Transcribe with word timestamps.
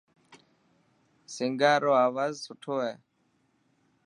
سنگار 1.35 1.79
رو 1.85 1.91
آواز 2.07 2.33
سٺو 2.45 2.75
هي. 2.83 2.93